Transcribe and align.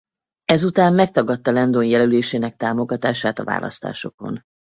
Ezután 0.43 0.93
megtagadta 0.93 1.51
Landon 1.51 1.85
jelölésének 1.85 2.55
támogatását 2.55 3.39
a 3.39 3.43
választásokon. 3.43 4.43